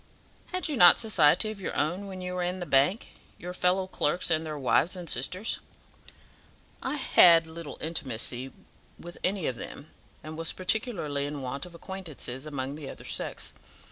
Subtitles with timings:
[0.47, 3.85] "Had you not society of your own when you were in the bank your fellow
[3.85, 5.59] clerks and their wives and sisters?"
[6.81, 8.51] "I had little intimacy
[8.99, 9.91] with any of them,
[10.23, 13.53] and was particularly in want of acquaintances among the other sex.